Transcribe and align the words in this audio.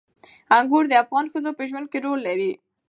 انګور 0.57 0.83
د 0.89 0.93
افغان 1.03 1.25
ښځو 1.33 1.51
په 1.57 1.63
ژوند 1.69 1.87
کې 1.91 1.99
رول 2.05 2.19
لري. 2.27 2.51